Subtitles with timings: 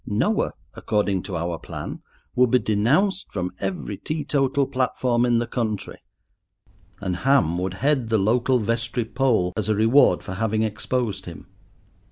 [0.07, 2.01] Noah, according to our plan,
[2.35, 5.99] would be denounced from every teetotal platform in the country,
[6.99, 11.45] and Ham would head the Local Vestry poll as a reward for having exposed him.